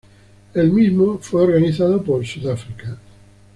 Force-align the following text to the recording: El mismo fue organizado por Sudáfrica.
El 0.55 0.71
mismo 0.71 1.19
fue 1.19 1.43
organizado 1.43 2.03
por 2.03 2.25
Sudáfrica. 2.25 2.97